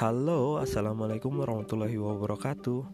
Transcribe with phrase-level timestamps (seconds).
[0.00, 2.88] Halo, assalamualaikum warahmatullahi wabarakatuh.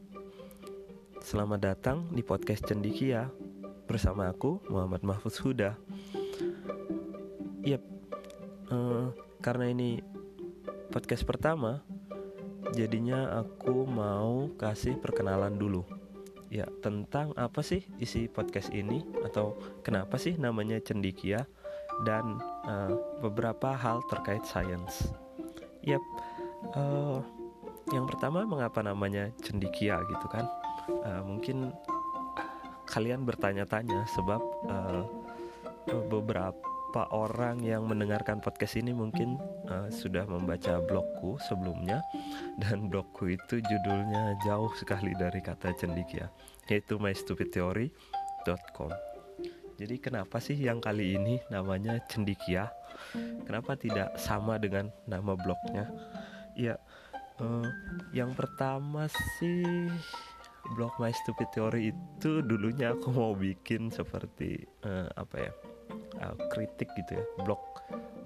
[1.23, 3.31] Selamat datang di podcast Cendikia
[3.87, 5.79] bersama aku Muhammad Mahfuz Huda.
[7.63, 7.79] Yap,
[8.75, 10.03] uh, karena ini
[10.91, 11.87] podcast pertama,
[12.75, 15.87] jadinya aku mau kasih perkenalan dulu.
[16.51, 19.55] Ya, tentang apa sih isi podcast ini atau
[19.87, 21.47] kenapa sih namanya Cendikia
[22.03, 25.15] dan uh, beberapa hal terkait sains.
[26.77, 27.25] Uh,
[27.91, 30.45] yang pertama mengapa namanya cendikia gitu kan?
[30.87, 31.73] Uh, mungkin
[32.87, 34.41] kalian bertanya-tanya sebab
[34.71, 35.03] uh,
[36.07, 39.37] beberapa orang yang mendengarkan podcast ini mungkin
[39.69, 42.01] uh, sudah membaca blogku sebelumnya
[42.63, 46.31] dan blogku itu judulnya jauh sekali dari kata cendikia
[46.71, 48.91] yaitu mystupidtheory.com.
[49.77, 52.73] Jadi kenapa sih yang kali ini namanya cendikia?
[53.45, 55.93] Kenapa tidak sama dengan nama blognya?
[56.57, 56.81] Ya,
[57.39, 57.69] uh,
[58.17, 59.93] yang pertama sih
[60.75, 65.53] blog My Stupid Theory itu dulunya aku mau bikin seperti uh, apa ya
[66.25, 67.61] uh, kritik gitu ya blog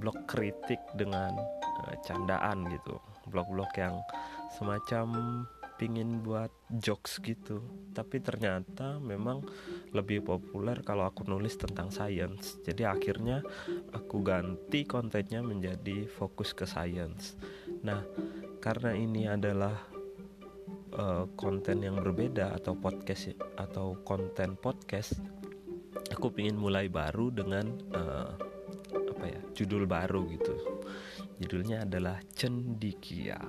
[0.01, 1.37] blog kritik dengan
[1.85, 2.97] uh, candaan gitu.
[3.29, 4.01] Blog-blog yang
[4.57, 5.07] semacam
[5.81, 7.65] pingin buat jokes gitu.
[7.97, 9.41] Tapi ternyata memang
[9.97, 12.61] lebih populer kalau aku nulis tentang science.
[12.61, 13.41] Jadi akhirnya
[13.97, 17.41] aku ganti kontennya menjadi fokus ke science.
[17.81, 18.05] Nah
[18.61, 19.73] karena ini adalah
[21.01, 25.17] uh, konten yang berbeda atau podcast atau konten podcast
[26.13, 27.65] aku ingin mulai baru dengan
[27.97, 28.37] uh,
[28.93, 30.55] apa ya judul baru gitu.
[31.41, 33.41] Judulnya adalah cendikia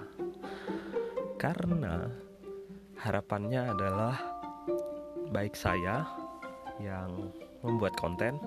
[1.41, 2.05] karena
[3.01, 4.13] harapannya adalah
[5.33, 6.05] baik saya
[6.77, 7.33] yang
[7.65, 8.37] membuat konten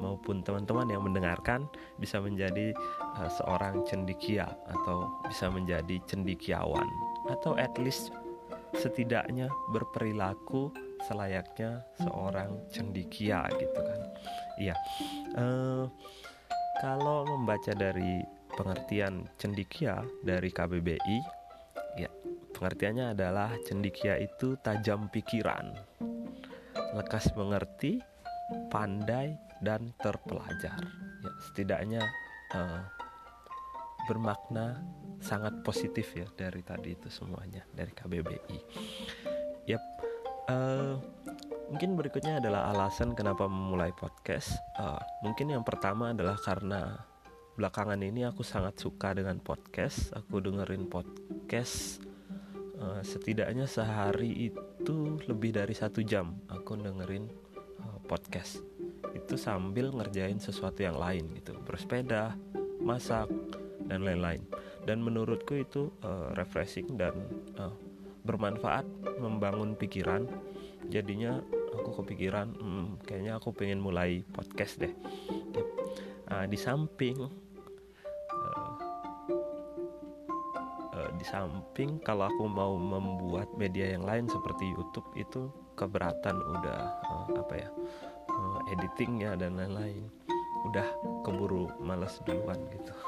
[0.00, 1.68] maupun teman-teman yang mendengarkan
[2.00, 2.72] bisa menjadi
[3.20, 6.88] uh, seorang cendikia atau bisa menjadi cendikiawan
[7.28, 8.16] atau at least
[8.72, 10.72] setidaknya berperilaku
[11.04, 14.00] selayaknya seorang cendikia gitu kan.
[14.56, 14.74] Iya
[15.36, 15.84] uh,
[16.80, 18.24] kalau membaca dari
[18.56, 21.18] pengertian cendikia dari KBBI
[21.98, 22.10] ya
[22.54, 25.76] Pengertiannya adalah cendikia itu tajam pikiran,
[26.96, 28.00] lekas mengerti,
[28.72, 30.78] pandai dan terpelajar.
[31.22, 32.02] Ya, setidaknya
[32.54, 32.82] uh,
[34.08, 34.80] bermakna
[35.20, 38.58] sangat positif ya dari tadi itu semuanya dari KBBI.
[39.68, 39.84] Yap.
[40.48, 40.96] Uh,
[41.68, 44.56] mungkin berikutnya adalah alasan kenapa memulai podcast.
[44.80, 47.04] Uh, mungkin yang pertama adalah karena
[47.60, 50.16] belakangan ini aku sangat suka dengan podcast.
[50.16, 52.07] Aku dengerin podcast
[52.80, 57.28] uh, setidaknya sehari itu lebih dari satu jam aku dengerin
[57.82, 58.62] uh, podcast.
[59.12, 61.58] Itu sambil ngerjain sesuatu yang lain gitu.
[61.62, 62.34] Bersepeda
[62.80, 63.28] masak
[63.86, 64.42] dan lain-lain.
[64.86, 67.12] Dan menurutku itu uh, refreshing dan
[67.60, 67.74] uh,
[68.24, 68.84] bermanfaat
[69.20, 70.24] membangun pikiran.
[70.88, 71.42] Jadinya
[71.76, 74.92] aku kepikiran hmm, kayaknya aku pengen mulai podcast deh.
[76.28, 77.47] Uh, di samping
[81.18, 87.28] di samping kalau aku mau membuat media yang lain seperti YouTube itu keberatan udah uh,
[87.38, 87.68] apa ya
[88.30, 90.06] uh, editingnya dan lain-lain.
[90.70, 90.86] Udah
[91.22, 92.94] keburu males duluan gitu.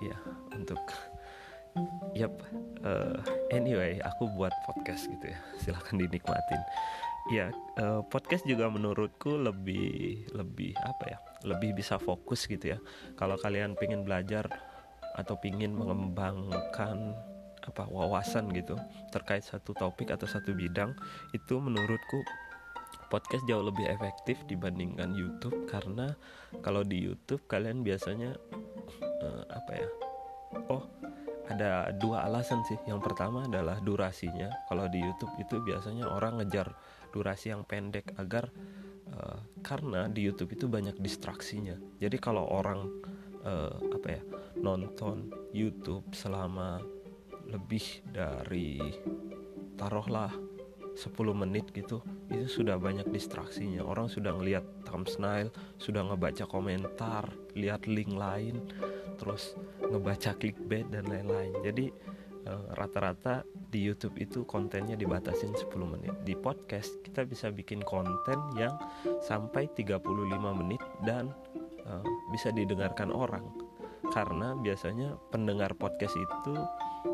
[0.00, 0.16] Ya
[0.56, 0.80] untuk
[2.16, 2.32] yap
[2.80, 3.20] uh,
[3.52, 5.38] anyway aku buat podcast gitu ya.
[5.60, 6.62] Silahkan dinikmatin.
[7.28, 12.78] Ya uh, podcast juga menurutku lebih lebih apa ya lebih bisa fokus gitu ya.
[13.20, 14.48] Kalau kalian pengen belajar
[15.20, 17.12] atau pingin mengembangkan
[17.60, 18.76] apa wawasan gitu
[19.12, 20.96] terkait satu topik atau satu bidang
[21.36, 22.24] itu menurutku
[23.10, 25.66] podcast jauh lebih efektif dibandingkan YouTube.
[25.66, 26.14] Karena
[26.62, 28.38] kalau di YouTube kalian biasanya
[29.20, 29.88] uh, apa ya
[30.70, 30.86] oh
[31.50, 32.78] ada dua alasan sih.
[32.86, 34.48] Yang pertama adalah durasinya.
[34.70, 36.70] Kalau di YouTube itu biasanya orang ngejar
[37.10, 38.54] durasi yang pendek agar
[39.10, 41.74] uh, karena di YouTube itu banyak distraksinya.
[41.98, 42.86] Jadi kalau orang
[43.42, 44.22] uh, apa ya
[44.62, 46.78] nonton YouTube selama
[47.50, 48.78] lebih dari
[49.74, 50.30] taruhlah
[50.94, 53.86] 10 menit gitu itu sudah banyak distraksinya.
[53.86, 55.48] Orang sudah ngelihat thumbnail
[55.78, 58.60] sudah ngebaca komentar lihat link lain
[59.16, 61.54] terus ngebaca clickbait dan lain-lain.
[61.62, 61.86] Jadi
[62.46, 66.14] eh, rata-rata di YouTube itu kontennya dibatasin 10 menit.
[66.26, 68.74] Di podcast kita bisa bikin konten yang
[69.22, 70.02] sampai 35
[70.58, 71.30] menit dan
[71.86, 72.04] uh,
[72.34, 73.69] bisa didengarkan orang
[74.10, 76.54] karena biasanya pendengar podcast itu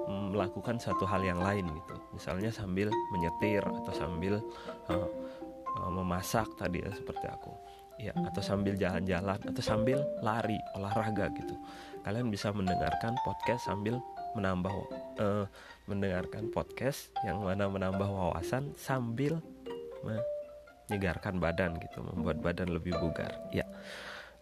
[0.08, 4.42] melakukan satu hal yang lain gitu misalnya sambil menyetir atau sambil
[4.90, 5.08] uh,
[5.78, 7.52] uh, memasak tadi ya seperti aku
[7.96, 11.54] ya atau sambil jalan-jalan atau sambil lari olahraga gitu
[12.04, 13.96] kalian bisa mendengarkan podcast sambil
[14.36, 14.74] menambah
[15.16, 15.48] uh,
[15.88, 19.40] mendengarkan podcast yang mana menambah wawasan sambil
[20.06, 23.32] menyegarkan badan gitu, membuat badan lebih bugar.
[23.50, 23.66] Ya.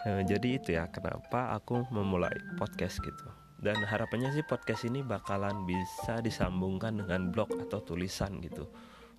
[0.05, 3.27] Uh, jadi itu ya kenapa aku memulai podcast gitu.
[3.65, 8.69] Dan harapannya sih podcast ini bakalan bisa disambungkan dengan blog atau tulisan gitu.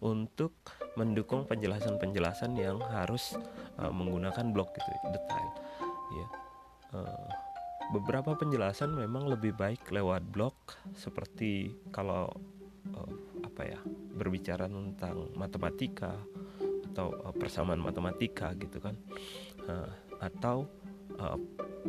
[0.05, 0.53] Untuk
[0.93, 3.33] mendukung penjelasan-penjelasan yang harus
[3.81, 5.49] uh, menggunakan blog gitu detail
[6.13, 6.27] ya.
[6.93, 7.27] Uh,
[7.93, 10.53] beberapa penjelasan memang lebih baik lewat blog
[10.93, 12.29] seperti kalau
[12.93, 13.11] uh,
[13.45, 13.79] apa ya
[14.15, 16.17] berbicara tentang matematika
[16.93, 18.95] atau uh, persamaan matematika gitu kan
[19.69, 19.89] uh,
[20.21, 20.65] atau
[21.19, 21.37] uh,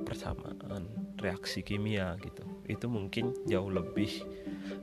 [0.05, 0.87] persamaan
[1.21, 2.45] reaksi kimia gitu.
[2.69, 4.23] Itu mungkin jauh lebih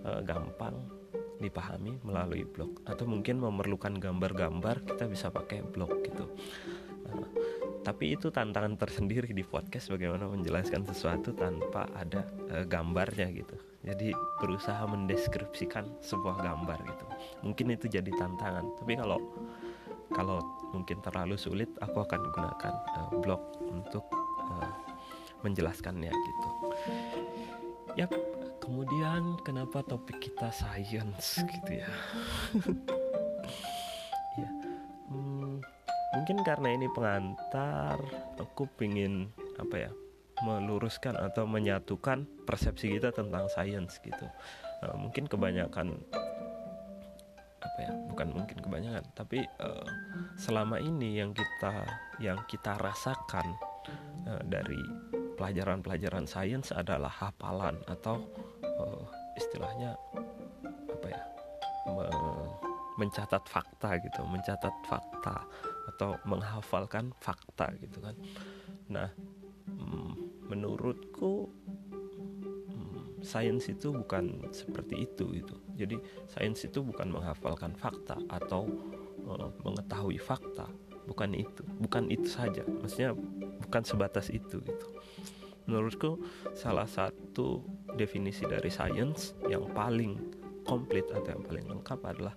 [0.03, 1.03] uh, gampang
[1.43, 2.79] dipahami melalui blog.
[2.87, 6.25] Atau mungkin memerlukan gambar-gambar kita bisa pakai blog gitu.
[7.03, 7.27] Nah,
[7.83, 13.59] tapi itu tantangan tersendiri di podcast bagaimana menjelaskan sesuatu tanpa ada e, gambarnya gitu.
[13.83, 17.05] Jadi berusaha mendeskripsikan sebuah gambar gitu.
[17.43, 18.79] Mungkin itu jadi tantangan.
[18.79, 19.19] Tapi kalau
[20.11, 20.43] kalau
[20.75, 24.05] mungkin terlalu sulit aku akan gunakan e, blog untuk
[24.43, 24.53] e,
[25.45, 26.49] menjelaskannya gitu.
[27.95, 28.11] Yap
[28.59, 31.91] kemudian kenapa topik kita science gitu ya?
[34.33, 34.49] Ya
[35.13, 35.61] hmm,
[36.17, 38.01] mungkin karena ini pengantar
[38.41, 39.29] aku pingin
[39.61, 39.91] apa ya
[40.41, 44.25] meluruskan atau menyatukan persepsi kita tentang science gitu.
[44.81, 46.01] Uh, mungkin kebanyakan
[47.73, 49.87] apa ya bukan mungkin kebanyakan tapi uh,
[50.37, 51.73] selama ini yang kita
[52.21, 53.57] yang kita rasakan
[54.29, 54.77] uh, dari
[55.33, 58.21] pelajaran-pelajaran sains adalah hafalan atau
[58.77, 59.01] uh,
[59.33, 59.97] istilahnya
[60.93, 61.21] apa ya
[61.89, 62.05] me
[62.93, 65.41] mencatat fakta gitu mencatat fakta
[65.89, 68.13] atau menghafalkan fakta gitu kan.
[68.93, 69.09] Nah
[69.65, 70.11] mm,
[70.45, 71.49] menurutku
[73.33, 75.57] sains itu bukan seperti itu gitu.
[75.73, 75.97] Jadi
[76.29, 78.69] sains itu bukan menghafalkan fakta atau
[79.25, 80.69] uh, mengetahui fakta.
[81.09, 82.61] Bukan itu bukan itu saja.
[82.61, 83.17] Maksudnya
[83.65, 84.87] bukan sebatas itu gitu.
[85.65, 86.21] Menurutku
[86.53, 87.65] salah satu
[87.97, 90.21] definisi dari sains yang paling
[90.69, 92.35] komplit atau yang paling lengkap adalah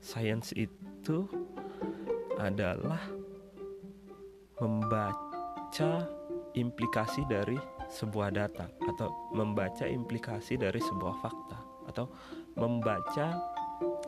[0.00, 1.28] sains itu
[2.38, 3.02] adalah
[4.62, 6.06] membaca
[6.54, 11.58] implikasi dari sebuah data atau membaca implikasi dari sebuah fakta
[11.88, 12.06] atau
[12.56, 13.36] membaca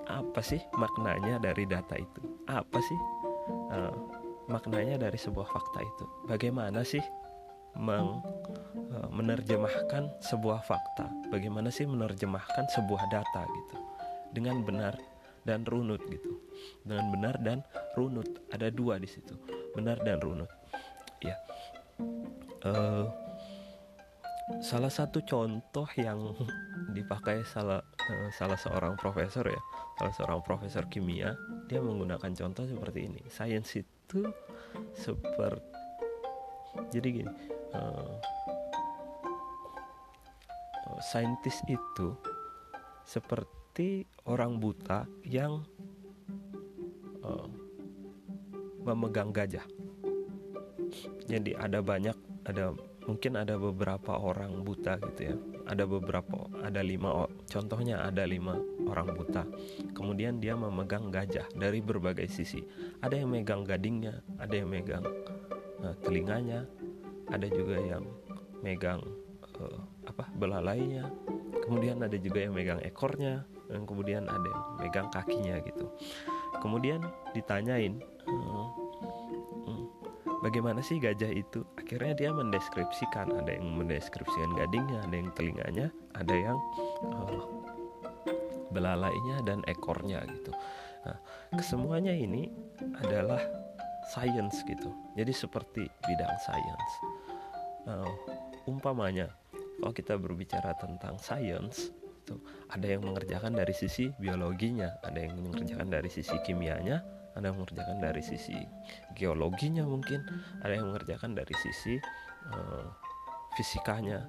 [0.09, 2.99] apa sih maknanya dari data itu apa sih
[3.73, 3.95] uh,
[4.51, 7.01] maknanya dari sebuah fakta itu bagaimana sih
[7.79, 8.19] meng,
[8.91, 11.07] uh, menerjemahkan sebuah fakta.
[11.31, 13.77] Bagaimana sih menerjemahkan sebuah data gitu
[14.35, 14.99] dengan benar
[15.47, 16.41] dan runut gitu.
[16.83, 17.59] Dengan benar dan
[17.95, 19.35] runut ada dua di situ,
[19.77, 20.51] benar dan runut.
[21.21, 21.37] Ya,
[22.65, 23.07] uh,
[24.59, 26.35] salah satu contoh yang
[26.97, 29.63] dipakai salah uh, salah seorang profesor ya,
[30.03, 31.39] salah seorang profesor kimia,
[31.71, 33.23] dia menggunakan contoh seperti ini.
[33.31, 34.27] Sains itu
[34.99, 35.63] seperti
[36.91, 37.35] jadi gini
[37.75, 38.19] uh,
[41.01, 42.15] saintis itu
[43.07, 45.65] seperti orang buta yang
[47.25, 47.49] uh,
[48.85, 49.65] memegang gajah.
[51.31, 52.75] Jadi ada banyak, ada
[53.11, 55.37] mungkin ada beberapa orang buta gitu ya.
[55.67, 58.55] Ada beberapa, ada lima, contohnya ada lima
[58.87, 59.43] orang buta.
[59.91, 62.63] Kemudian dia memegang gajah dari berbagai sisi.
[63.03, 65.03] Ada yang megang gadingnya, ada yang megang
[65.83, 66.67] uh, telinganya,
[67.31, 68.07] ada juga yang
[68.63, 69.03] megang
[69.59, 71.07] uh, apa belalainya
[71.63, 75.87] kemudian ada juga yang megang ekornya dan kemudian ada yang megang kakinya gitu
[76.59, 76.99] kemudian
[77.31, 78.67] ditanyain uh,
[80.45, 81.65] bagaimana sih gajah itu?
[81.77, 83.33] Akhirnya dia mendeskripsikan.
[83.41, 86.59] Ada yang mendeskripsikan gadingnya ada yang telinganya ada yang
[87.09, 87.41] uh,
[88.75, 90.53] belalainya dan ekornya gitu.
[91.07, 91.17] Nah
[91.57, 92.51] kesemuanya ini
[93.01, 93.41] adalah
[94.11, 94.91] science gitu.
[95.15, 96.95] Jadi seperti bidang science
[97.89, 98.11] uh,
[98.69, 99.31] umpamanya
[99.81, 101.89] kalau kita berbicara tentang science
[102.21, 102.37] itu
[102.69, 107.01] ada yang mengerjakan dari sisi biologinya ada yang mengerjakan dari sisi kimianya
[107.41, 108.57] ada yang mengerjakan dari sisi
[109.17, 110.21] geologinya mungkin
[110.61, 111.97] ada yang mengerjakan dari sisi
[112.53, 112.87] uh,
[113.57, 114.29] fisikanya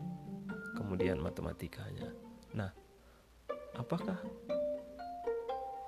[0.79, 2.07] kemudian matematikanya.
[2.55, 2.71] Nah
[3.75, 4.15] apakah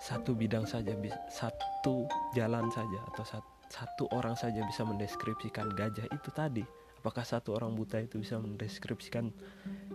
[0.03, 0.91] satu bidang saja
[1.31, 2.03] satu
[2.35, 3.23] jalan saja atau
[3.71, 6.63] satu orang saja bisa mendeskripsikan gajah itu tadi?
[7.03, 9.27] Apakah satu orang buta itu bisa mendeskripsikan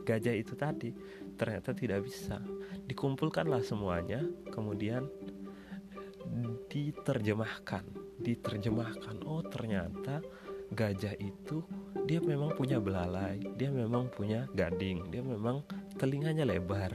[0.05, 0.93] gajah itu tadi?
[1.41, 2.37] Ternyata tidak bisa.
[2.85, 4.21] Dikumpulkanlah semuanya
[4.53, 5.09] kemudian
[6.69, 7.85] diterjemahkan
[8.19, 9.23] diterjemahkan.
[9.25, 10.21] Oh ternyata
[10.75, 11.65] gajah itu
[12.05, 15.65] dia memang punya belalai dia memang punya gading dia memang
[15.97, 16.93] telinganya lebar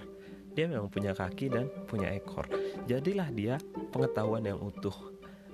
[0.54, 2.46] dia memang punya kaki dan punya ekor.
[2.86, 3.58] Jadilah dia
[3.90, 4.94] pengetahuan yang utuh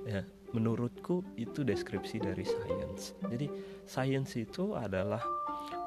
[0.04, 0.24] ya.
[0.50, 3.14] Menurutku itu deskripsi dari sains.
[3.22, 3.48] Jadi
[3.86, 5.22] sains itu adalah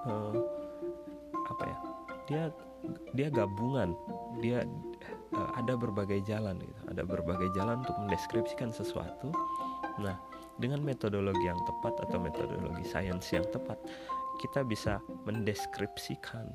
[0.07, 0.33] uh,
[1.51, 1.79] apa ya
[2.31, 2.43] dia
[3.11, 3.93] dia gabungan
[4.39, 4.63] dia
[5.37, 6.81] uh, ada berbagai jalan gitu.
[6.93, 9.33] Ada berbagai jalan untuk mendeskripsikan sesuatu.
[10.01, 10.17] Nah
[10.61, 13.81] dengan metodologi yang tepat atau metodologi sains yang tepat
[14.41, 16.53] kita bisa mendeskripsikan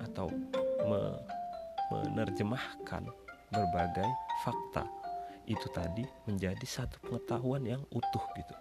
[0.00, 0.28] atau
[0.86, 1.00] me
[1.86, 3.06] menerjemahkan
[3.54, 4.10] berbagai
[4.42, 4.82] fakta.
[5.46, 8.54] Itu tadi menjadi satu pengetahuan yang utuh gitu.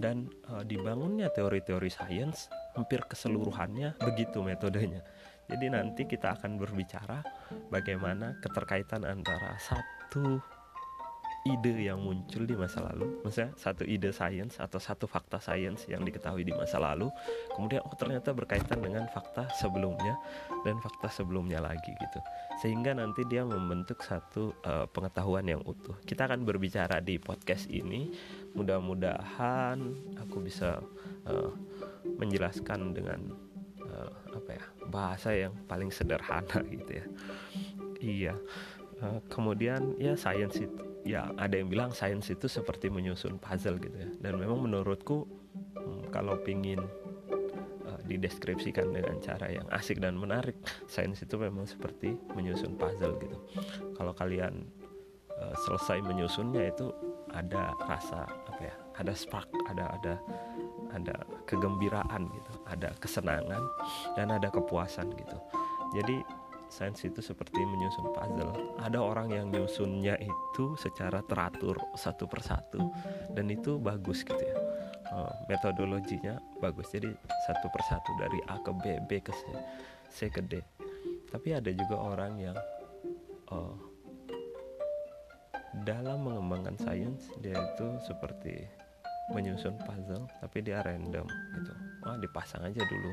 [0.00, 5.04] Dan uh, dibangunnya teori-teori sains hampir keseluruhannya begitu metodenya
[5.48, 7.24] jadi nanti kita akan berbicara
[7.72, 10.38] bagaimana keterkaitan antara satu
[11.46, 16.04] ide yang muncul di masa lalu, misalnya satu ide sains atau satu fakta sains yang
[16.04, 17.08] diketahui di masa lalu,
[17.56, 20.18] kemudian oh ternyata berkaitan dengan fakta sebelumnya
[20.66, 22.20] dan fakta sebelumnya lagi gitu,
[22.60, 25.96] sehingga nanti dia membentuk satu uh, pengetahuan yang utuh.
[26.04, 28.12] Kita akan berbicara di podcast ini,
[28.52, 29.78] mudah-mudahan
[30.20, 30.82] aku bisa
[31.24, 31.50] uh,
[32.18, 33.20] menjelaskan dengan
[34.34, 37.06] apa ya bahasa yang paling sederhana gitu ya.
[37.98, 38.34] Iya.
[38.98, 43.94] Uh, kemudian ya sains itu ya ada yang bilang sains itu seperti menyusun puzzle gitu
[43.94, 45.24] ya dan memang menurutku
[45.78, 46.82] hmm, kalau pingin
[47.86, 50.58] uh, dideskripsikan dengan cara yang asik dan menarik
[50.90, 53.38] sains itu memang seperti menyusun puzzle gitu
[53.94, 54.66] kalau kalian
[55.38, 56.90] uh, selesai menyusunnya itu
[57.32, 60.14] ada rasa apa ya ada spark ada ada
[60.94, 63.62] ada kegembiraan gitu ada kesenangan
[64.16, 65.38] dan ada kepuasan gitu
[65.96, 66.24] jadi
[66.68, 68.52] sains itu seperti menyusun puzzle.
[68.78, 72.92] Ada orang yang nyusunnya itu secara teratur satu persatu
[73.32, 74.56] dan itu bagus gitu ya.
[75.08, 76.92] Uh, metodologinya bagus.
[76.92, 77.08] Jadi
[77.48, 79.42] satu persatu dari A ke B, B ke C,
[80.12, 80.60] C ke D.
[81.32, 82.56] Tapi ada juga orang yang
[83.48, 83.76] uh,
[85.88, 88.68] dalam mengembangkan sains dia itu seperti
[89.32, 91.72] menyusun puzzle tapi dia random gitu.
[92.04, 93.12] Wah, dipasang aja dulu.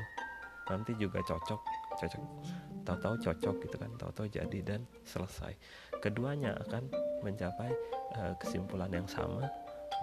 [0.66, 1.60] Nanti juga cocok
[1.96, 2.22] cocok.
[2.86, 5.56] Tahu-tahu cocok gitu kan tahu-tahu jadi dan selesai.
[5.98, 6.86] Keduanya akan
[7.24, 7.72] mencapai
[8.14, 9.48] uh, kesimpulan yang sama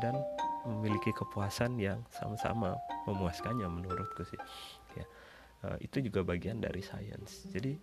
[0.01, 0.17] dan
[0.65, 4.39] memiliki kepuasan yang sama-sama memuaskannya menurutku sih
[4.97, 5.05] ya.
[5.63, 7.79] Uh, itu juga bagian dari sains jadi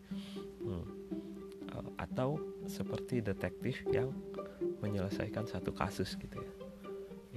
[0.61, 0.85] hmm,
[1.73, 2.37] uh, atau
[2.69, 4.13] seperti detektif yang
[4.85, 6.53] menyelesaikan satu kasus gitu ya.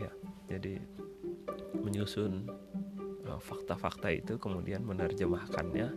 [0.03, 0.11] Ya
[0.51, 0.82] jadi
[1.83, 2.47] menyusun
[3.43, 5.91] fakta-fakta uh, itu kemudian menerjemahkannya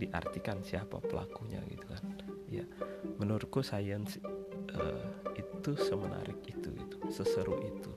[0.00, 2.02] diartikan siapa pelakunya gitu kan.
[2.48, 2.64] Ya
[3.20, 4.18] menurutku sains
[4.74, 5.04] uh,
[5.36, 7.92] itu semenarik itu itu seseru itu.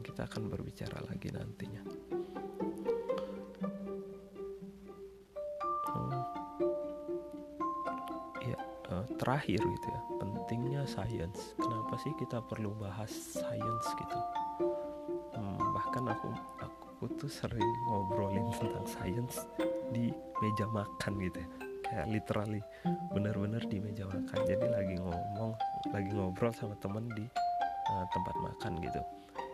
[0.00, 1.82] Kita akan berbicara lagi nantinya.
[5.90, 6.22] Hmm.
[8.46, 8.58] ya
[8.94, 11.54] uh, terakhir gitu ya pentingnya sains.
[11.60, 14.18] Kenapa sih kita perlu bahas sains gitu?
[15.36, 16.30] Hmm, bahkan aku
[17.00, 19.48] aku tuh sering ngobrolin tentang sains
[19.88, 20.12] di
[20.44, 21.48] meja makan gitu ya.
[21.80, 22.60] Kayak literally
[23.16, 24.36] bener-bener di meja makan.
[24.44, 25.56] Jadi lagi ngomong
[25.96, 27.24] lagi ngobrol sama temen di
[27.88, 29.00] uh, tempat makan gitu.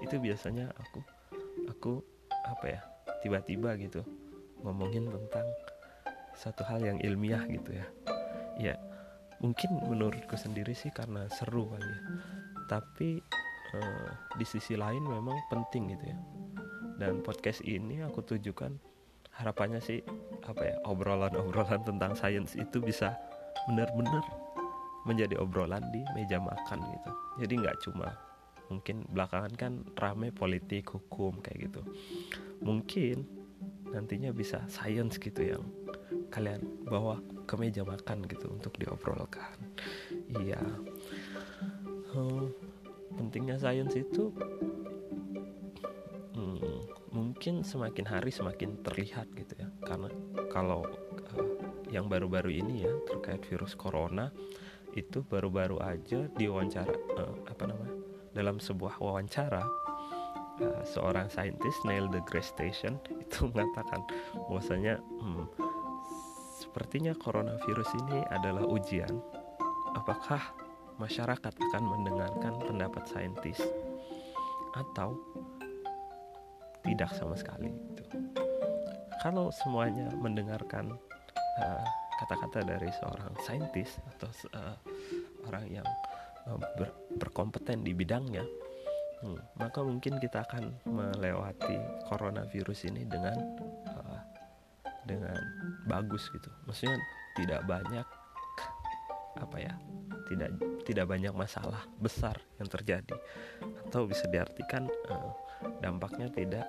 [0.03, 0.99] Itu biasanya aku
[1.71, 1.93] aku
[2.51, 2.83] apa ya
[3.23, 4.03] tiba-tiba gitu
[4.67, 5.47] ngomongin tentang
[6.35, 7.87] satu hal yang ilmiah gitu ya.
[8.59, 8.75] Ya
[9.39, 12.01] mungkin menurutku sendiri sih karena seru kali ya.
[12.67, 13.23] Tapi
[13.79, 16.19] uh, di sisi lain memang penting gitu ya
[16.97, 18.77] dan podcast ini aku tujukan
[19.37, 20.01] harapannya sih
[20.49, 23.13] apa ya obrolan-obrolan tentang sains itu bisa
[23.69, 24.25] benar-benar
[25.05, 27.11] menjadi obrolan di meja makan gitu.
[27.45, 28.09] Jadi nggak cuma
[28.67, 31.81] mungkin belakangan kan rame politik hukum kayak gitu.
[32.65, 33.23] Mungkin
[33.93, 35.63] nantinya bisa sains gitu yang
[36.35, 39.55] kalian bawa ke meja makan gitu untuk diobrolkan.
[40.43, 40.59] Iya.
[42.11, 42.51] Hmm,
[43.15, 44.35] pentingnya sains itu
[47.47, 49.71] mungkin semakin hari semakin terlihat gitu ya.
[49.87, 50.11] Karena
[50.51, 50.83] kalau
[51.39, 51.51] uh,
[51.95, 54.35] yang baru-baru ini ya terkait virus corona
[54.99, 57.95] itu baru-baru aja diwawancara uh, apa namanya
[58.35, 59.63] dalam sebuah wawancara
[60.59, 64.03] uh, seorang saintis Neil deGrasse Tyson itu mengatakan
[64.51, 65.47] bahwasanya hmm,
[66.59, 69.23] sepertinya coronavirus ini adalah ujian.
[69.95, 70.43] Apakah
[70.99, 73.63] masyarakat akan mendengarkan pendapat saintis?
[74.75, 75.15] Atau
[76.87, 78.03] tidak sama sekali gitu.
[79.21, 80.95] Kalau semuanya mendengarkan
[81.59, 81.87] eh,
[82.23, 84.77] kata-kata dari seorang saintis atau uh,
[85.45, 85.89] orang yang
[86.49, 86.89] uh, ber,
[87.21, 88.41] berkompeten di bidangnya,
[89.21, 91.77] hmm, maka mungkin kita akan melewati
[92.09, 93.37] coronavirus ini dengan
[93.93, 94.21] uh,
[95.07, 95.39] dengan
[95.87, 96.99] bagus gitu maksudnya
[97.39, 98.07] tidak banyak
[99.39, 99.75] apa ya
[100.27, 100.51] tidak
[100.87, 103.19] tidak banyak masalah besar yang terjadi.
[103.91, 105.35] Atau bisa diartikan uh,
[105.83, 106.67] dampaknya tidak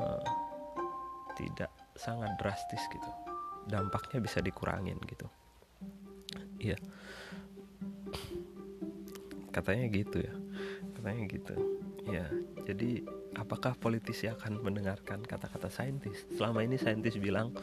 [0.00, 0.24] uh,
[1.36, 3.10] tidak sangat drastis gitu.
[3.68, 5.28] Dampaknya bisa dikurangin gitu.
[6.58, 6.80] Iya.
[9.52, 10.34] Katanya gitu ya.
[10.96, 11.54] Katanya gitu.
[12.08, 12.26] Ya
[12.62, 13.04] jadi
[13.34, 16.24] apakah politisi akan mendengarkan kata-kata saintis?
[16.34, 17.54] Selama ini saintis bilang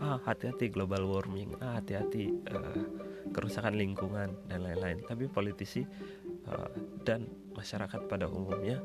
[0.00, 1.54] ah hati-hati global warming.
[1.60, 2.82] Ah hati-hati uh,
[3.32, 5.02] kerusakan lingkungan dan lain-lain.
[5.06, 5.82] Tapi politisi
[6.50, 6.70] uh,
[7.02, 8.84] dan masyarakat pada umumnya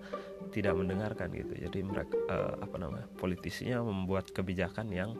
[0.55, 1.53] tidak mendengarkan gitu.
[1.67, 5.11] Jadi mereka uh, apa namanya politisinya membuat kebijakan yang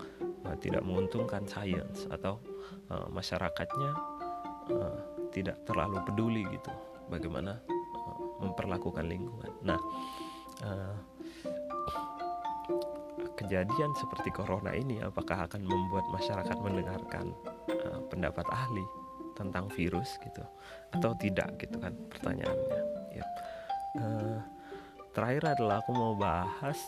[0.48, 2.40] uh, tidak menguntungkan sains atau
[2.88, 3.92] uh, masyarakatnya
[4.72, 5.00] uh,
[5.36, 6.72] tidak terlalu peduli gitu
[7.12, 9.52] bagaimana uh, memperlakukan lingkungan.
[9.68, 9.80] Nah
[10.64, 10.96] uh,
[13.36, 17.34] kejadian seperti corona ini apakah akan membuat masyarakat mendengarkan
[17.68, 19.01] uh, pendapat ahli
[19.38, 20.44] tentang virus gitu
[20.92, 22.80] atau tidak gitu kan pertanyaannya.
[23.16, 23.26] Ya
[24.00, 24.40] uh,
[25.12, 26.80] terakhir adalah aku mau bahas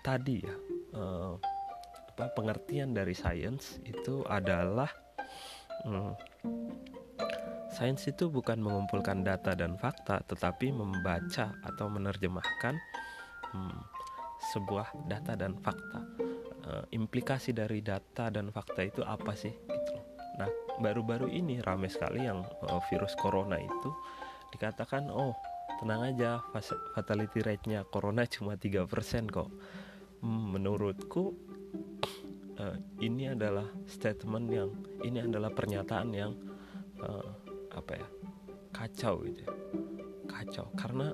[0.00, 0.54] tadi ya
[0.96, 1.36] uh,
[2.16, 4.88] apa pengertian dari sains itu adalah
[5.88, 6.12] um,
[7.72, 12.76] sains itu bukan mengumpulkan data dan fakta tetapi membaca atau menerjemahkan
[13.54, 13.80] um,
[14.52, 16.00] sebuah data dan fakta.
[16.60, 19.52] Uh, implikasi dari data dan fakta itu apa sih?
[19.52, 19.94] Gitu.
[20.36, 23.90] Nah, baru-baru ini ramai sekali yang uh, virus corona itu
[24.50, 25.36] dikatakan oh
[25.78, 26.42] tenang aja
[26.96, 28.88] fatality rate-nya corona cuma 3%
[29.28, 29.48] kok.
[30.20, 31.32] Hmm, menurutku
[32.60, 34.70] uh, ini adalah statement yang
[35.04, 36.32] ini adalah pernyataan yang
[37.00, 37.28] uh,
[37.76, 38.08] apa ya?
[38.70, 39.52] kacau gitu ya.
[40.30, 41.12] Kacau karena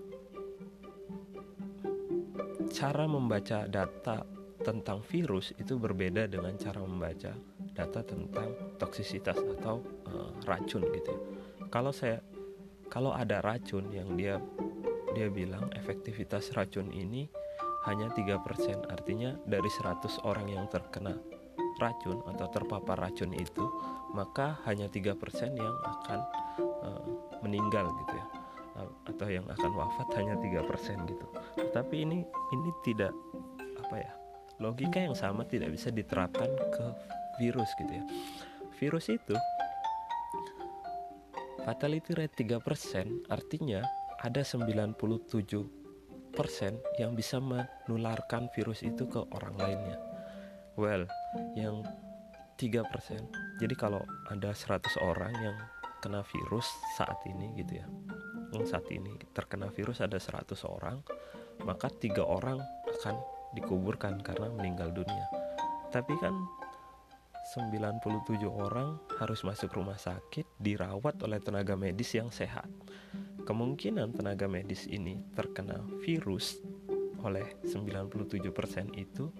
[2.70, 4.26] cara membaca data
[4.61, 7.32] tentang virus itu berbeda dengan cara membaca
[7.76, 11.21] data tentang toksisitas atau uh, racun gitu ya.
[11.69, 12.25] Kalau saya
[12.89, 14.41] kalau ada racun yang dia
[15.12, 17.28] dia bilang efektivitas racun ini
[17.86, 18.43] hanya 3%,
[18.91, 21.15] artinya dari 100 orang yang terkena
[21.78, 23.62] racun atau terpapar racun itu,
[24.10, 25.15] maka hanya 3%
[25.54, 26.21] yang akan
[26.82, 27.06] uh,
[27.47, 28.26] meninggal gitu ya.
[29.08, 31.26] Atau yang akan wafat hanya 3% gitu.
[31.56, 33.15] Tetapi ini ini tidak
[33.80, 34.12] apa ya?
[34.60, 36.86] Logika yang sama tidak bisa diterapkan ke
[37.38, 38.04] virus gitu ya.
[38.76, 39.34] Virus itu
[41.64, 43.82] fatality rate 3% artinya
[44.22, 45.66] ada 97%
[47.00, 49.99] yang bisa menularkan virus itu ke orang lainnya.
[50.76, 51.08] Well
[51.56, 51.82] yang
[52.60, 55.56] 3% jadi kalau ada 100 orang yang
[56.04, 56.68] kena virus
[57.00, 57.86] saat ini gitu ya
[58.54, 61.00] yang saat ini terkena virus ada 100 orang
[61.64, 62.60] maka tiga orang
[63.00, 63.16] akan
[63.56, 65.25] dikuburkan karena meninggal dunia.
[65.88, 66.34] Tapi kan
[67.47, 72.67] 97 orang harus masuk rumah sakit dirawat oleh tenaga medis yang sehat.
[73.47, 76.59] Kemungkinan tenaga medis ini terkena virus
[77.23, 78.43] oleh 97%
[78.99, 79.30] itu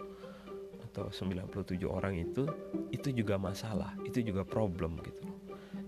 [0.87, 2.47] atau 97 orang itu
[2.95, 5.27] itu juga masalah, itu juga problem gitu.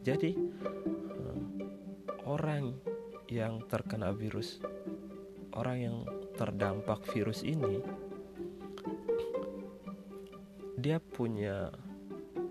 [0.03, 0.35] Jadi
[1.15, 1.39] eh,
[2.27, 2.75] orang
[3.31, 4.59] yang terkena virus,
[5.55, 5.97] orang yang
[6.35, 7.79] terdampak virus ini
[10.75, 11.71] dia punya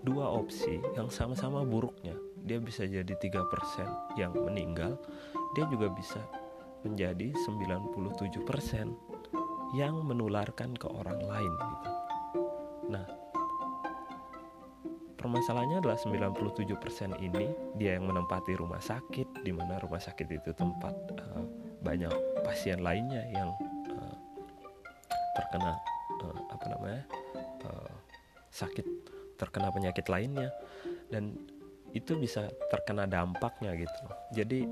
[0.02, 2.14] dua opsi yang sama-sama buruknya
[2.46, 4.96] dia bisa jadi tiga persen yang meninggal
[5.56, 6.22] dia juga bisa
[6.86, 8.14] menjadi 97%
[9.76, 11.90] yang menularkan ke orang lain gitu.
[12.88, 13.04] Nah,
[15.20, 20.94] permasalahannya adalah 97% ini dia yang menempati rumah sakit di mana rumah sakit itu tempat
[21.20, 21.44] uh,
[21.84, 22.14] banyak
[22.46, 23.52] pasien lainnya yang
[23.92, 24.16] uh,
[25.36, 25.76] terkena
[26.24, 27.02] uh, apa namanya?
[27.68, 27.92] Uh,
[28.48, 28.86] sakit
[29.38, 30.50] terkena penyakit lainnya.
[31.08, 31.38] Dan
[31.96, 34.04] itu bisa terkena dampaknya gitu.
[34.36, 34.68] Jadi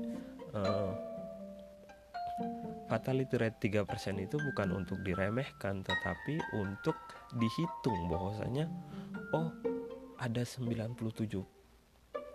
[0.53, 0.91] uh,
[2.85, 6.93] fatality rate 3% itu bukan untuk diremehkan tetapi untuk
[7.33, 8.69] dihitung bahwasanya
[9.33, 9.49] oh
[10.21, 10.93] ada 97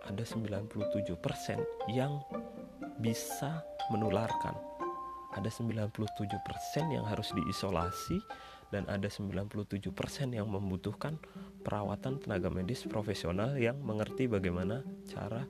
[0.03, 1.15] ada 97%
[1.87, 2.19] yang
[2.99, 4.55] bisa menularkan.
[5.33, 8.19] Ada 97% yang harus diisolasi
[8.69, 9.79] dan ada 97%
[10.33, 11.17] yang membutuhkan
[11.63, 15.47] perawatan tenaga medis profesional yang mengerti bagaimana cara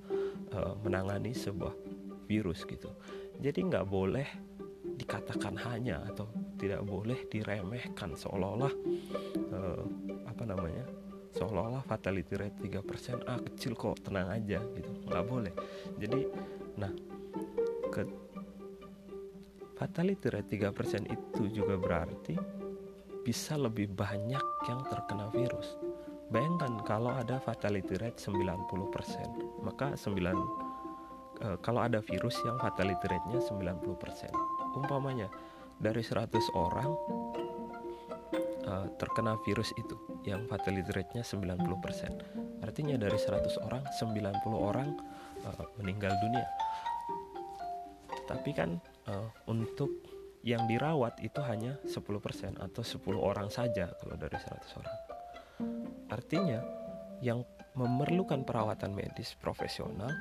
[0.54, 1.74] uh, menangani sebuah
[2.30, 2.94] virus gitu.
[3.42, 4.28] Jadi nggak boleh
[4.94, 8.74] dikatakan hanya atau tidak boleh diremehkan seolah-olah
[9.52, 9.84] uh,
[10.30, 10.86] apa namanya
[11.34, 15.50] seolah-olah fatality rate 3% ah kecil kok tenang aja gitu nggak boleh
[15.98, 16.30] jadi
[16.78, 16.94] nah
[17.90, 18.06] ke
[19.74, 22.38] fatality rate 3% itu juga berarti
[23.24, 25.80] bisa lebih banyak yang terkena virus.
[26.34, 33.38] Bayangkan kalau ada fatality rate 90% maka 9 uh, kalau ada virus yang fatality rate-nya
[33.38, 33.94] 90%
[34.74, 35.30] umpamanya
[35.78, 36.90] dari 100 orang
[38.66, 39.94] uh, terkena virus itu
[40.26, 44.90] yang fatality rate-nya 90% artinya dari 100 orang 90 orang
[45.46, 46.48] uh, meninggal dunia.
[48.24, 48.80] Tapi kan
[49.12, 49.92] uh, untuk
[50.44, 55.13] yang dirawat itu hanya 10% atau 10 orang saja kalau dari 100 orang
[56.14, 56.62] Artinya,
[57.26, 57.42] yang
[57.74, 60.14] memerlukan perawatan medis profesional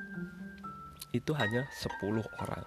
[1.13, 2.65] itu hanya 10 orang.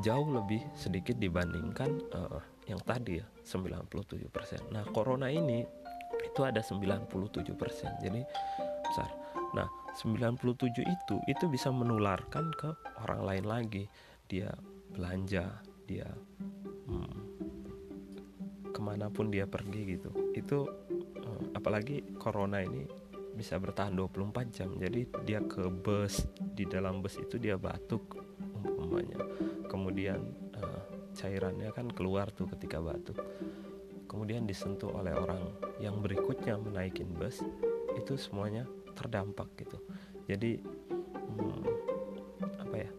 [0.00, 4.72] Jauh lebih sedikit dibandingkan uh, yang tadi ya, 97%.
[4.72, 5.62] Nah, corona ini
[6.24, 7.12] itu ada 97%.
[8.00, 8.20] Jadi
[8.88, 9.10] besar.
[9.54, 12.74] Nah, 97 itu itu bisa menularkan ke
[13.04, 13.84] orang lain lagi.
[14.26, 14.50] Dia
[14.90, 16.08] belanja, dia
[16.88, 17.14] hmm,
[18.74, 20.10] ke mana pun dia pergi gitu.
[20.34, 20.83] Itu
[21.54, 22.84] apalagi corona ini
[23.34, 24.70] bisa bertahan 24 jam.
[24.78, 28.22] Jadi dia ke bus di dalam bus itu dia batuk
[28.62, 29.18] umpamanya.
[29.66, 30.22] Kemudian
[30.54, 33.18] uh, cairannya kan keluar tuh ketika batuk.
[34.06, 35.42] Kemudian disentuh oleh orang
[35.82, 37.42] yang berikutnya menaikin bus
[37.98, 38.62] itu semuanya
[38.94, 39.82] terdampak gitu.
[40.30, 40.62] Jadi
[41.10, 41.62] hmm,
[42.62, 42.90] apa ya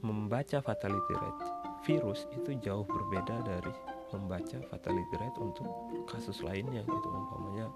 [0.00, 1.44] membaca fatality rate
[1.84, 5.66] virus itu jauh berbeda dari membaca fatality rate untuk
[6.06, 7.66] kasus lainnya gitu umpamanya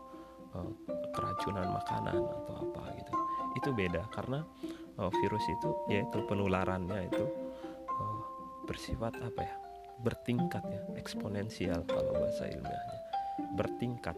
[0.55, 0.71] uh,
[1.13, 3.13] keracunan makanan atau apa gitu.
[3.59, 4.47] Itu beda karena
[5.03, 7.25] uh, virus itu yaitu penularannya itu
[7.91, 8.21] uh,
[8.71, 9.57] bersifat apa ya
[9.99, 12.99] bertingkat ya eksponensial kalau bahasa ilmiahnya.
[13.59, 14.15] Bertingkat.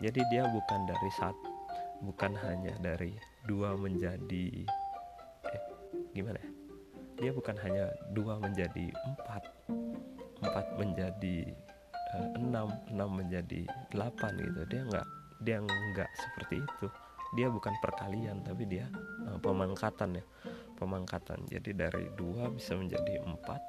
[0.00, 1.48] Jadi dia bukan dari satu
[1.98, 4.64] bukan hanya dari dua menjadi
[5.52, 5.62] eh
[6.14, 6.50] gimana ya?
[7.18, 9.42] Dia bukan hanya dua menjadi empat
[10.42, 11.50] empat menjadi
[12.38, 14.60] enam enam menjadi delapan gitu.
[14.70, 15.06] Dia nggak
[15.44, 16.86] dia nggak seperti itu.
[17.36, 18.88] Dia bukan perkalian tapi dia
[19.28, 20.24] uh, pemangkatan ya
[20.80, 21.44] pemangkatan.
[21.50, 23.60] Jadi dari dua bisa menjadi empat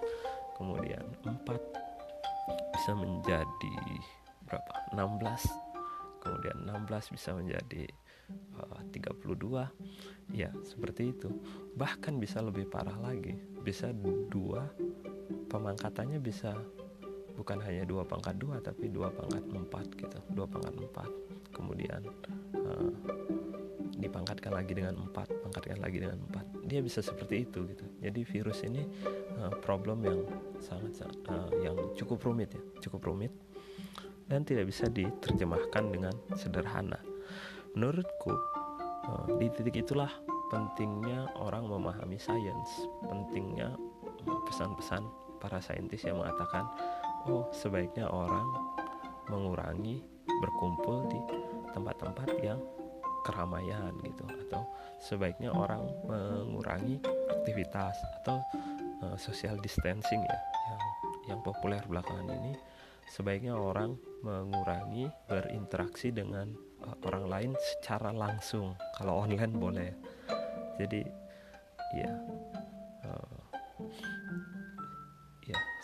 [0.56, 1.60] kemudian empat
[2.76, 3.76] bisa menjadi
[4.48, 4.74] berapa?
[4.96, 7.84] 16 kemudian 16 bisa menjadi
[8.60, 11.30] uh, 32 ya seperti itu.
[11.76, 13.92] Bahkan bisa lebih parah lagi bisa
[14.32, 14.72] dua
[15.50, 16.54] pemangkatannya bisa
[17.34, 21.10] bukan hanya dua pangkat dua tapi dua pangkat empat gitu dua pangkat empat.
[21.50, 22.02] Kemudian
[22.56, 22.94] uh,
[24.00, 26.46] dipangkatkan lagi dengan empat pangkatkan lagi dengan empat.
[26.70, 27.86] Dia bisa seperti itu gitu.
[28.00, 28.86] Jadi virus ini
[29.42, 30.22] uh, problem yang
[30.62, 33.34] sangat uh, yang cukup rumit ya cukup rumit
[34.30, 37.02] dan tidak bisa diterjemahkan dengan sederhana.
[37.74, 38.32] Menurutku
[39.10, 40.12] uh, di titik itulah
[40.50, 43.74] pentingnya orang memahami sains pentingnya
[44.50, 46.68] pesan-pesan para saintis yang mengatakan
[47.28, 48.46] oh sebaiknya orang
[49.32, 50.04] mengurangi
[50.40, 51.20] berkumpul di
[51.72, 52.60] tempat-tempat yang
[53.24, 54.26] keramaian gitu.
[54.48, 54.64] Atau
[55.00, 57.00] sebaiknya orang mengurangi
[57.30, 58.42] aktivitas atau
[59.06, 60.82] uh, social distancing ya yang
[61.36, 62.54] yang populer belakangan ini.
[63.10, 66.54] Sebaiknya orang mengurangi berinteraksi dengan
[66.86, 69.92] uh, orang lain secara langsung kalau online boleh.
[70.80, 71.02] Jadi
[71.98, 72.14] ya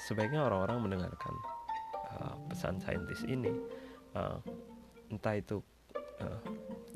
[0.07, 1.35] sebaiknya orang-orang mendengarkan
[2.17, 3.51] uh, pesan saintis ini
[4.17, 4.39] uh,
[5.09, 5.61] entah itu
[6.21, 6.41] uh,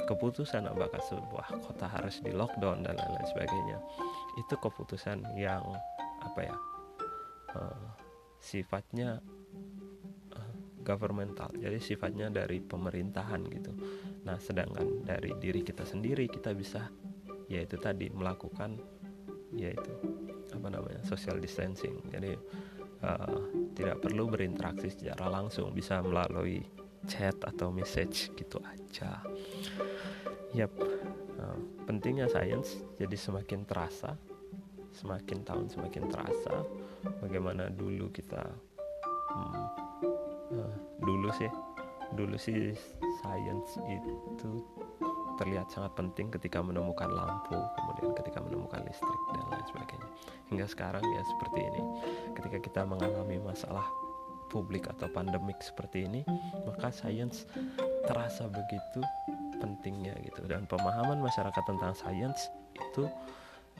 [0.06, 3.78] keputusan apakah sebuah kota harus di lockdown dan lain-lain sebagainya.
[4.42, 5.64] Itu keputusan yang
[6.20, 6.56] apa ya
[7.56, 7.88] uh,
[8.42, 9.22] sifatnya
[10.90, 11.54] governmental.
[11.54, 13.72] Jadi sifatnya dari pemerintahan gitu.
[14.26, 16.90] Nah sedangkan dari diri kita sendiri kita bisa
[17.46, 18.78] yaitu tadi melakukan
[19.54, 19.94] yaitu
[20.50, 22.02] apa namanya social distancing.
[22.10, 22.34] Jadi
[23.04, 23.40] uh,
[23.76, 26.64] tidak perlu berinteraksi secara langsung bisa melalui
[27.08, 29.24] chat atau message gitu aja.
[30.52, 30.74] Yap
[31.40, 34.18] uh, pentingnya sains jadi semakin terasa
[35.00, 36.66] semakin tahun semakin terasa.
[37.24, 38.44] Bagaimana dulu kita
[39.32, 39.66] hmm,
[40.60, 41.52] uh, dulu sih
[42.18, 42.74] dulu sih
[43.22, 44.52] sains itu
[45.40, 50.10] terlihat sangat penting ketika menemukan lampu, kemudian ketika menemukan listrik dan lain sebagainya.
[50.52, 51.82] Hingga sekarang ya seperti ini.
[52.36, 53.88] Ketika kita mengalami masalah
[54.52, 56.22] publik atau pandemik seperti ini,
[56.68, 57.48] maka sains
[58.04, 59.00] terasa begitu
[59.62, 63.06] pentingnya gitu dan pemahaman masyarakat tentang sains itu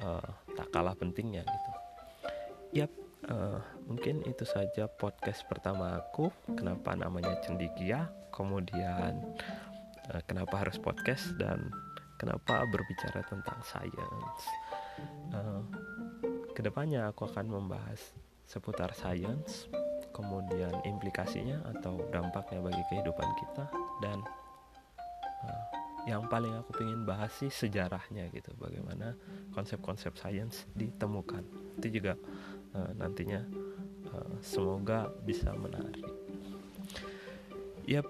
[0.06, 1.72] uh, tak kalah pentingnya gitu.
[2.84, 2.92] Yap,
[3.34, 6.30] uh, mungkin itu saja podcast pertama aku.
[6.54, 8.14] Kenapa namanya Cendikia?
[8.30, 9.26] Kemudian
[10.26, 11.70] kenapa harus podcast dan
[12.20, 14.42] kenapa berbicara tentang sains.
[15.32, 15.64] Uh,
[16.52, 18.02] ke depannya aku akan membahas
[18.44, 19.72] seputar sains,
[20.12, 23.66] kemudian implikasinya atau dampaknya bagi kehidupan kita
[24.04, 24.20] dan
[25.48, 25.66] uh,
[26.04, 29.16] yang paling aku pengen bahas sih sejarahnya gitu bagaimana
[29.54, 31.44] konsep-konsep sains ditemukan
[31.80, 32.20] itu juga
[32.76, 33.44] uh, nantinya
[34.12, 36.04] uh, semoga bisa menarik
[37.88, 38.08] yap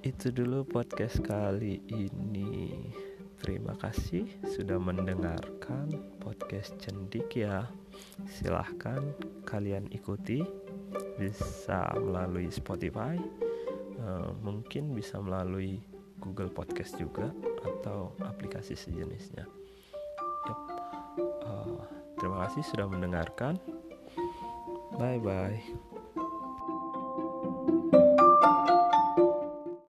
[0.00, 2.72] itu dulu podcast kali ini
[3.40, 7.68] terima kasih sudah mendengarkan podcast cendik ya
[8.24, 9.12] silahkan
[9.44, 10.40] kalian ikuti
[11.20, 13.20] bisa melalui Spotify
[14.00, 15.84] uh, mungkin bisa melalui
[16.20, 17.32] Google Podcast juga
[17.64, 19.48] atau aplikasi sejenisnya.
[20.48, 20.60] Yep.
[21.44, 21.80] Uh,
[22.20, 23.56] terima kasih sudah mendengarkan.
[25.00, 25.89] Bye bye.